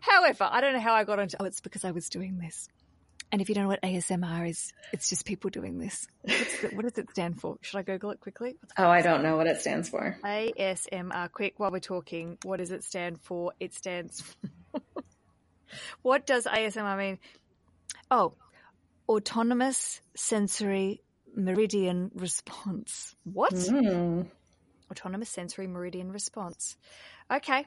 [0.00, 2.68] However, I don't know how I got onto oh, it's because I was doing this.
[3.30, 6.06] And if you don't know what ASMR is, it's just people doing this.
[6.24, 7.58] The, what does it stand for?
[7.60, 8.56] Should I Google it quickly?
[8.78, 11.30] oh i don't know what it stands for ASMR.
[11.30, 13.52] Quick, while we're talking, what does it stand for?
[13.60, 14.22] It stands.
[16.02, 17.18] what does ASMR mean?
[18.10, 18.34] Oh,
[19.08, 21.02] autonomous sensory
[21.34, 23.14] meridian response.
[23.24, 23.52] What?
[23.52, 24.22] Hmm.
[24.90, 26.76] Autonomous sensory meridian response.
[27.30, 27.66] Okay.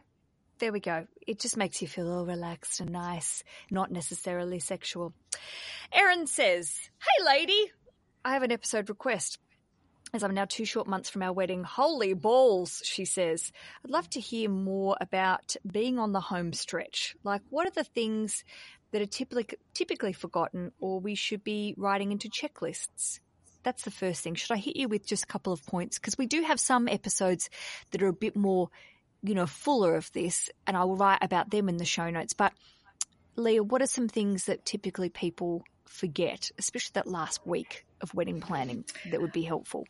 [0.62, 1.08] There we go.
[1.26, 5.12] It just makes you feel all relaxed and nice, not necessarily sexual.
[5.92, 7.72] Erin says, Hey lady,
[8.24, 9.40] I have an episode request.
[10.14, 13.52] As I'm now two short months from our wedding, holy balls, she says.
[13.84, 17.16] I'd love to hear more about being on the home stretch.
[17.24, 18.44] Like, what are the things
[18.92, 23.20] that are typically, typically forgotten or we should be writing into checklists?
[23.64, 24.36] That's the first thing.
[24.36, 25.98] Should I hit you with just a couple of points?
[25.98, 27.50] Because we do have some episodes
[27.90, 28.70] that are a bit more,
[29.24, 32.34] you know, fuller of this, and I will write about them in the show notes.
[32.34, 32.54] But
[33.36, 38.42] Leah, what are some things that typically people forget, especially that last week of wedding
[38.42, 39.86] planning, that would be helpful?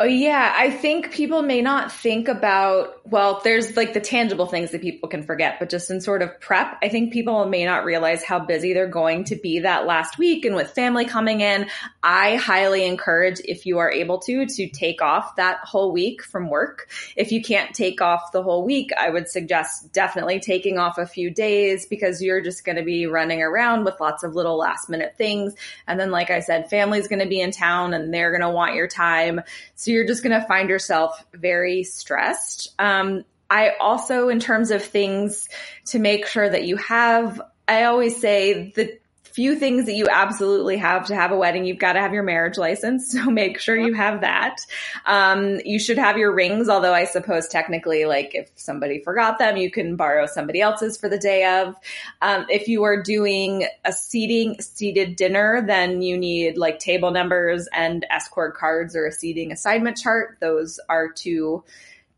[0.00, 4.72] Oh yeah, I think people may not think about well, there's like the tangible things
[4.72, 7.84] that people can forget, but just in sort of prep, I think people may not
[7.84, 11.68] realize how busy they're going to be that last week and with family coming in.
[12.02, 16.50] I highly encourage if you are able to to take off that whole week from
[16.50, 16.90] work.
[17.16, 21.06] If you can't take off the whole week, I would suggest definitely taking off a
[21.06, 24.90] few days because you're just going to be running around with lots of little last
[24.90, 25.54] minute things.
[25.86, 28.50] And then like I said, family's going to be in town and they're going to
[28.50, 29.40] want your time.
[29.76, 32.74] So you're just going to find yourself very stressed.
[32.78, 35.48] Um, I also, in terms of things
[35.86, 38.98] to make sure that you have, I always say the
[39.32, 42.22] few things that you absolutely have to have a wedding, you've got to have your
[42.22, 43.08] marriage license.
[43.18, 44.60] So make sure you have that.
[45.04, 49.56] Um, you should have your rings, although I suppose technically, like if somebody forgot them,
[49.56, 51.74] you can borrow somebody else's for the day of.
[52.22, 57.66] Um, if you are doing a seating, seated dinner, then you need like table numbers
[57.72, 60.36] and escort cards or a seating assignment chart.
[60.40, 61.64] Those are two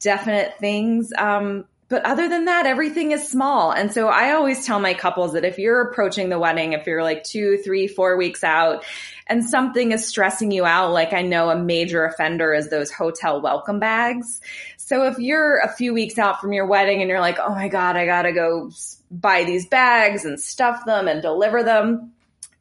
[0.00, 1.12] definite things.
[1.16, 3.72] Um, but other than that, everything is small.
[3.72, 7.02] And so I always tell my couples that if you're approaching the wedding, if you're
[7.02, 8.84] like two, three, four weeks out
[9.26, 13.42] and something is stressing you out, like I know a major offender is those hotel
[13.42, 14.40] welcome bags.
[14.76, 17.66] So if you're a few weeks out from your wedding and you're like, oh my
[17.66, 18.70] God, I gotta go
[19.10, 22.12] buy these bags and stuff them and deliver them,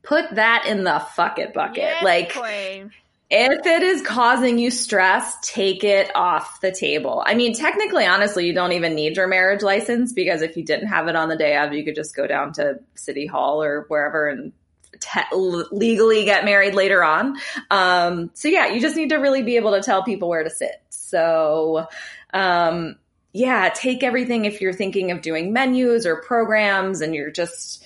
[0.02, 2.02] put that in the fuck it bucket.
[2.04, 2.92] like, queen.
[3.30, 7.24] If it is causing you stress, take it off the table.
[7.26, 10.88] I mean, technically, honestly, you don't even need your marriage license because if you didn't
[10.88, 13.86] have it on the day of, you could just go down to City Hall or
[13.88, 14.52] wherever and
[15.00, 15.36] te-
[15.72, 17.38] legally get married later on.
[17.70, 20.50] Um, so yeah, you just need to really be able to tell people where to
[20.50, 20.82] sit.
[20.90, 21.88] So,
[22.34, 22.96] um,
[23.32, 27.84] yeah, take everything if you're thinking of doing menus or programs and you're just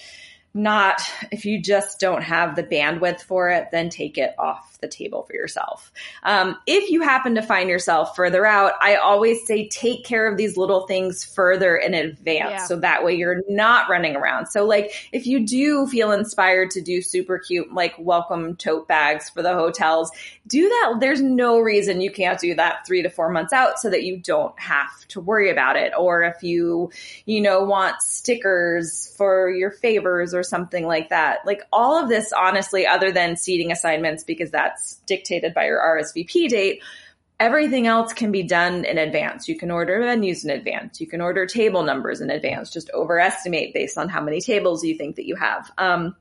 [0.54, 1.02] not,
[1.32, 5.24] if you just don't have the bandwidth for it, then take it off the table
[5.24, 5.92] for yourself.
[6.22, 10.38] Um, if you happen to find yourself further out, I always say take care of
[10.38, 12.52] these little things further in advance.
[12.52, 12.66] Yeah.
[12.66, 14.48] So that way you're not running around.
[14.48, 19.30] So like if you do feel inspired to do super cute, like welcome tote bags
[19.30, 20.12] for the hotels,
[20.46, 20.98] do that.
[21.00, 24.18] There's no reason you can't do that three to four months out so that you
[24.18, 25.94] don't have to worry about it.
[25.98, 26.92] Or if you,
[27.26, 31.40] you know, want stickers for your favors or something like that.
[31.46, 35.80] Like all of this, honestly, other than seating assignments, because that that's dictated by your
[35.80, 36.84] RSVP date.
[37.40, 39.48] Everything else can be done in advance.
[39.48, 41.02] You can order menus in advance.
[41.02, 42.70] You can order table numbers in advance.
[42.70, 45.70] Just overestimate based on how many tables you think that you have.
[45.78, 46.16] Um,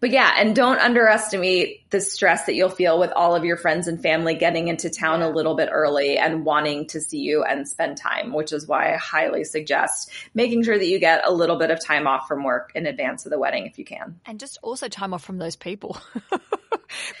[0.00, 3.88] but yeah, and don't underestimate the stress that you'll feel with all of your friends
[3.88, 7.68] and family getting into town a little bit early and wanting to see you and
[7.68, 11.56] spend time, which is why I highly suggest making sure that you get a little
[11.56, 14.20] bit of time off from work in advance of the wedding if you can.
[14.26, 15.98] And just also time off from those people.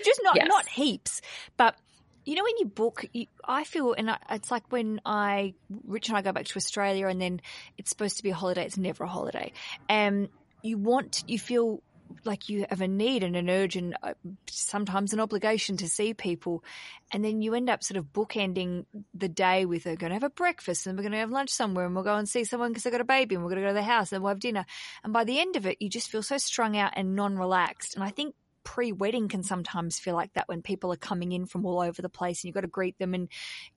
[0.04, 0.46] just not yes.
[0.48, 1.20] not heaps,
[1.56, 1.76] but
[2.24, 5.54] you know when you book you, i feel and I, it's like when i
[5.86, 7.40] rich and i go back to australia and then
[7.78, 9.52] it's supposed to be a holiday it's never a holiday
[9.88, 10.28] and
[10.62, 11.82] you want you feel
[12.24, 14.14] like you have a need and an urge and uh,
[14.48, 16.64] sometimes an obligation to see people.
[17.12, 20.22] And then you end up sort of bookending the day with, we're going to have
[20.22, 22.70] a breakfast and we're going to have lunch somewhere and we'll go and see someone
[22.70, 24.30] because they've got a baby and we're going to go to the house and we'll
[24.30, 24.66] have dinner.
[25.04, 27.94] And by the end of it, you just feel so strung out and non relaxed.
[27.94, 31.46] And I think pre wedding can sometimes feel like that when people are coming in
[31.46, 33.28] from all over the place and you've got to greet them and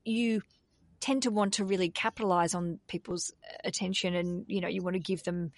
[0.03, 0.41] you
[0.99, 3.31] tend to want to really capitalize on people's
[3.63, 5.51] attention and, you know, you want to give them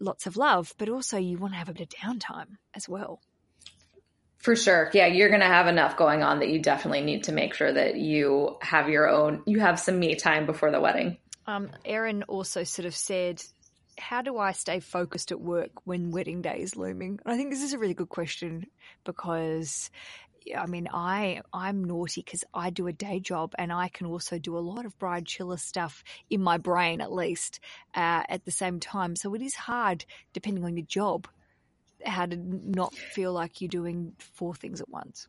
[0.00, 3.20] lots of love, but also you want to have a bit of downtime as well.
[4.38, 4.90] For sure.
[4.94, 7.72] Yeah, you're going to have enough going on that you definitely need to make sure
[7.72, 11.18] that you have your own, you have some me time before the wedding.
[11.46, 13.42] Um, Erin also sort of said,
[13.98, 17.18] How do I stay focused at work when wedding day is looming?
[17.24, 18.66] And I think this is a really good question
[19.04, 19.90] because
[20.56, 24.38] I mean, I I'm naughty because I do a day job and I can also
[24.38, 27.60] do a lot of Bride Chilla stuff in my brain, at least
[27.94, 29.16] uh, at the same time.
[29.16, 31.28] So it is hard, depending on your job,
[32.04, 35.28] how to not feel like you're doing four things at once.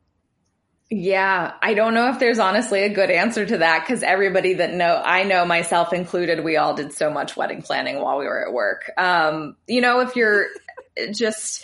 [0.92, 4.74] Yeah, I don't know if there's honestly a good answer to that because everybody that
[4.74, 8.48] know, I know myself included, we all did so much wedding planning while we were
[8.48, 8.92] at work.
[8.98, 10.48] Um, you know, if you're
[11.12, 11.64] just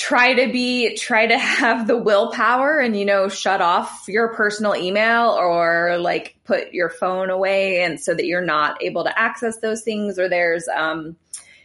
[0.00, 4.74] try to be try to have the willpower and you know shut off your personal
[4.74, 9.58] email or like put your phone away and so that you're not able to access
[9.58, 11.16] those things or there's um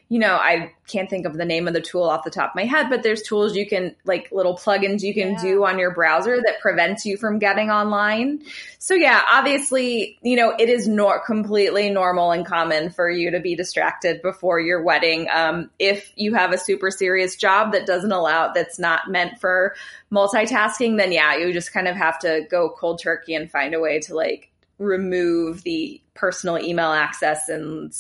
[0.08, 2.56] you know, I can't think of the name of the tool off the top of
[2.56, 5.42] my head, but there's tools you can like little plugins you can yeah.
[5.42, 8.44] do on your browser that prevents you from getting online.
[8.78, 13.40] So yeah, obviously, you know, it is not completely normal and common for you to
[13.40, 15.28] be distracted before your wedding.
[15.34, 19.76] Um, if you have a super serious job that doesn't allow, that's not meant for
[20.12, 23.80] multitasking, then yeah, you just kind of have to go cold turkey and find a
[23.80, 27.92] way to like remove the personal email access and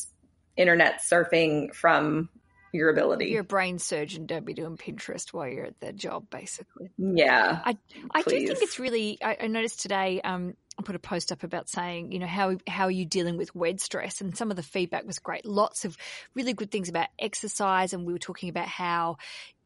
[0.58, 2.30] internet surfing from
[2.76, 3.28] your ability.
[3.28, 6.92] You're a brain surgeon, don't be doing Pinterest while you're at the job, basically.
[6.98, 7.62] Yeah.
[7.64, 7.78] I
[8.14, 9.18] I do think it's really.
[9.24, 10.22] I, I noticed today.
[10.22, 13.38] Um, I put a post up about saying, you know, how how are you dealing
[13.38, 14.22] with wed stress?
[14.22, 15.46] And some of the feedback was great.
[15.46, 15.98] Lots of
[16.36, 19.18] really good things about exercise, and we were talking about how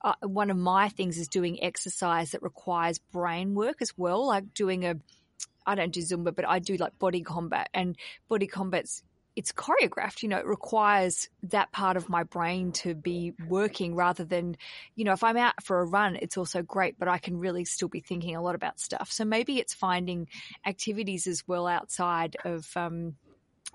[0.03, 4.53] uh, one of my things is doing exercise that requires brain work as well, like
[4.53, 4.95] doing a.
[5.65, 7.95] I don't do Zumba, but I do like body combat, and
[8.27, 9.03] body combat's
[9.39, 10.21] it's choreographed.
[10.21, 14.57] You know, it requires that part of my brain to be working rather than,
[14.97, 17.63] you know, if I'm out for a run, it's also great, but I can really
[17.63, 19.13] still be thinking a lot about stuff.
[19.13, 20.27] So maybe it's finding
[20.65, 23.15] activities as well outside of, um,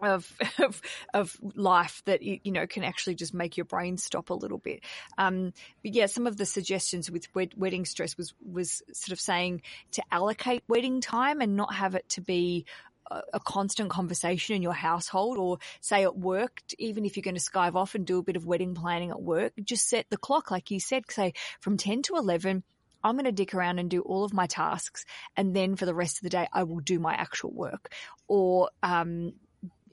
[0.02, 0.82] of, of,
[1.14, 4.84] of life that you know can actually just make your brain stop a little bit.
[5.16, 9.20] Um, but yeah, some of the suggestions with wed- wedding stress was was sort of
[9.20, 12.66] saying to allocate wedding time and not have it to be
[13.10, 17.40] a constant conversation in your household or say at work, even if you're going to
[17.40, 20.50] skive off and do a bit of wedding planning at work, just set the clock,
[20.50, 22.62] like you said, say from 10 to 11,
[23.02, 25.04] I'm going to dick around and do all of my tasks.
[25.36, 27.92] And then for the rest of the day, I will do my actual work.
[28.26, 29.34] Or, um,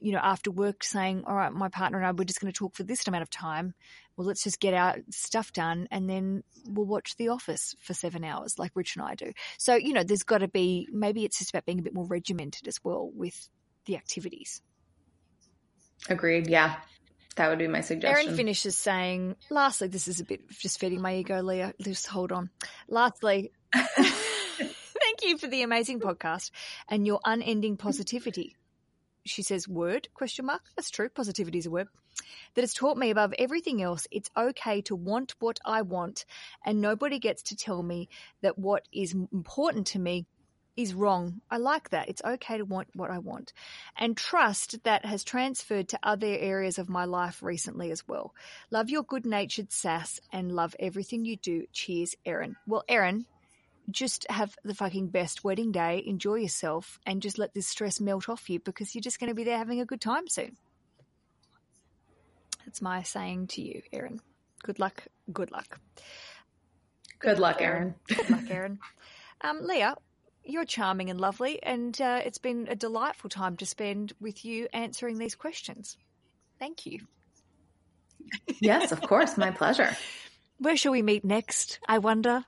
[0.02, 2.58] you know, after work saying, all right, my partner and I, we're just going to
[2.58, 3.74] talk for this amount of time
[4.22, 8.24] well, let's just get our stuff done and then we'll watch The Office for seven
[8.24, 9.32] hours like Rich and I do.
[9.58, 12.06] So, you know, there's got to be, maybe it's just about being a bit more
[12.06, 13.50] regimented as well with
[13.86, 14.62] the activities.
[16.10, 16.48] Agreed.
[16.48, 16.76] Yeah.
[17.38, 18.28] That would be my suggestion.
[18.28, 21.74] Erin finishes saying, lastly, this is a bit just feeding my ego, Leah.
[21.82, 22.50] Just hold on.
[22.90, 26.52] Lastly, thank you for the amazing podcast
[26.90, 28.56] and your unending positivity.
[29.26, 30.62] She says, word, question mark.
[30.76, 31.10] That's true.
[31.10, 31.88] Positivity is a word.
[32.56, 36.26] That has taught me above everything else, it's okay to want what I want
[36.66, 38.10] and nobody gets to tell me
[38.42, 40.26] that what is important to me
[40.78, 41.42] is wrong.
[41.50, 42.10] I like that.
[42.10, 43.54] It's okay to want what I want.
[43.98, 48.34] And trust that has transferred to other areas of my life recently as well.
[48.70, 51.66] Love your good natured sass and love everything you do.
[51.74, 52.56] Cheers, Erin.
[52.66, 53.26] Well, Erin,
[53.90, 56.04] just have the fucking best wedding day.
[56.06, 59.36] Enjoy yourself and just let this stress melt off you because you're just going to
[59.36, 60.58] be there having a good time soon.
[62.66, 64.22] That's my saying to you, Erin.
[64.64, 65.04] Good luck.
[65.32, 65.80] Good luck.
[67.20, 67.96] Good luck, Erin.
[68.08, 68.80] Good luck, Erin.
[69.44, 69.96] Um, Leah,
[70.44, 74.68] you're charming and lovely, and uh, it's been a delightful time to spend with you
[74.72, 75.98] answering these questions.
[76.60, 77.00] Thank you.
[78.60, 79.36] yes, of course.
[79.36, 79.98] My pleasure.
[80.60, 81.80] Where shall we meet next?
[81.88, 82.46] I wonder.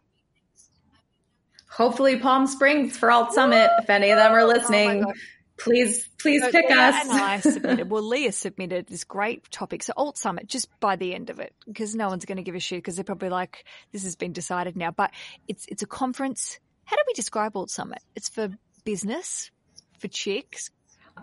[1.76, 3.70] Hopefully, Palm Springs for Alt Summit.
[3.80, 5.14] If any of them are oh listening, oh
[5.58, 7.10] please, please so pick Leah us.
[7.10, 7.90] And I submitted.
[7.90, 9.84] Well, Leah submitted this great topic.
[9.84, 12.56] So Alt Summit, just by the end of it, because no one's going to give
[12.56, 14.92] a shit because they're probably like, this has been decided now.
[14.92, 15.12] But
[15.48, 18.00] it's it's a conference how do we describe Alt Summit?
[18.16, 18.50] It's for
[18.84, 19.52] business,
[20.00, 20.70] for chicks.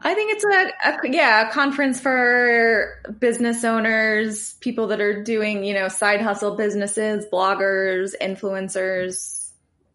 [0.03, 5.65] I think it's a, a, yeah a conference for business owners, people that are doing
[5.65, 9.40] you know side hustle businesses, bloggers, influencers,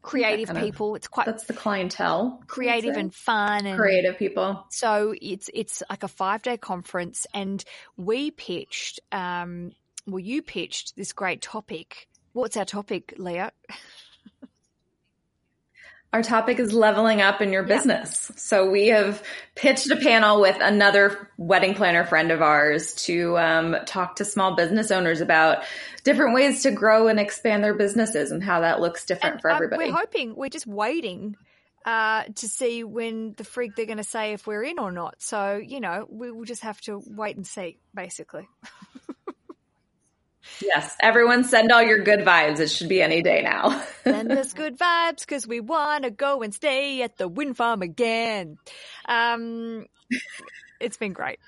[0.05, 0.91] creative people.
[0.91, 4.65] Of, it's quite that's the clientele, creative and fun, and creative people.
[4.69, 7.63] So it's it's like a five day conference, and
[7.97, 8.99] we pitched.
[9.11, 9.71] Um,
[10.07, 12.07] well, you pitched this great topic.
[12.33, 13.51] What's our topic, Leah?
[16.15, 18.27] Our topic is leveling up in your business.
[18.29, 18.37] Yeah.
[18.37, 19.21] So we have
[19.53, 24.55] pitched a panel with another wedding planner friend of ours to um, talk to small
[24.55, 25.65] business owners about
[26.05, 29.49] different ways to grow and expand their businesses and how that looks different and, for
[29.49, 29.83] everybody.
[29.83, 31.35] Um, we're hoping, we're just waiting
[31.85, 35.15] uh, to see when the frig they're going to say if we're in or not.
[35.21, 38.47] So, you know, we will just have to wait and see, basically.
[40.61, 42.59] Yes, everyone send all your good vibes.
[42.59, 43.83] It should be any day now.
[44.03, 47.81] send us good vibes because we want to go and stay at the wind farm
[47.81, 48.57] again.
[49.07, 49.85] Um,
[50.79, 51.39] it's been great.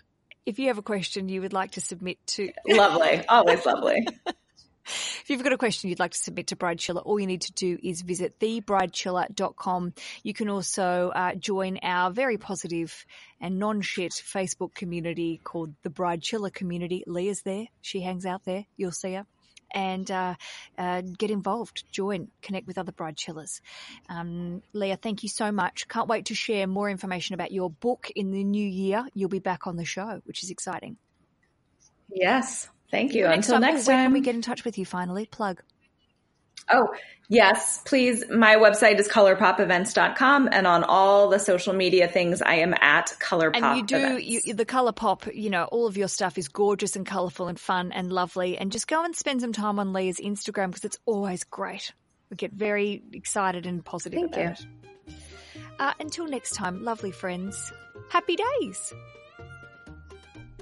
[0.46, 2.52] If you have a question you would like to submit to.
[2.68, 3.26] lovely.
[3.28, 4.08] Always lovely.
[4.88, 7.42] If you've got a question you'd like to submit to Bride Chilla, all you need
[7.42, 9.94] to do is visit thebridechilla.com.
[10.24, 13.06] You can also uh, join our very positive
[13.42, 17.04] and non-shit Facebook community called the Bride Chilla Community.
[17.06, 17.66] Leah's there.
[17.82, 18.66] She hangs out there.
[18.78, 19.26] You'll see her
[19.72, 20.36] and uh,
[20.78, 23.62] uh, get involved, join, connect with other Bride Chillas.
[24.10, 25.88] Um, Leah, thank you so much.
[25.88, 29.06] Can't wait to share more information about your book in the new year.
[29.14, 30.98] You'll be back on the show, which is exciting.
[32.10, 32.70] Yes.
[32.90, 33.24] Thank you.
[33.24, 34.14] Next Until next time.
[34.14, 35.26] We get in touch with you finally?
[35.26, 35.62] Plug.
[36.70, 36.90] Oh,
[37.30, 38.26] yes, please.
[38.30, 43.62] My website is colorpopevents.com and on all the social media things, I am at colorpop.
[43.62, 47.06] And you do, you, the colorpop, you know, all of your stuff is gorgeous and
[47.06, 48.58] colorful and fun and lovely.
[48.58, 51.94] And just go and spend some time on Leah's Instagram because it's always great.
[52.30, 54.68] We get very excited and positive Thank about you.
[55.08, 55.16] it.
[55.80, 57.72] Uh, until next time, lovely friends,
[58.10, 58.94] happy days.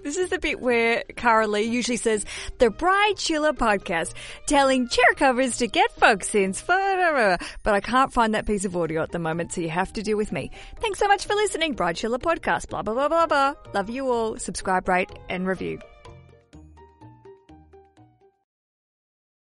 [0.06, 2.26] This is the bit where Cara Lee usually says,
[2.60, 4.14] the Bride Chilla podcast,
[4.46, 6.54] telling chair covers to get folks in.
[6.68, 10.04] But I can't find that piece of audio at the moment, so you have to
[10.04, 10.52] deal with me.
[10.80, 13.54] Thanks so much for listening, Bride Chilla podcast, blah, blah, blah, blah, blah.
[13.74, 14.38] Love you all.
[14.38, 15.80] Subscribe, rate, and review.